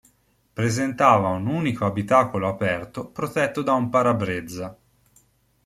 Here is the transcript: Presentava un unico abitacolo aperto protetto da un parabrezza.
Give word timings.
Presentava 0.53 1.27
un 1.27 1.45
unico 1.45 1.85
abitacolo 1.85 2.47
aperto 2.47 3.05
protetto 3.09 3.61
da 3.61 3.73
un 3.73 3.89
parabrezza. 3.91 4.75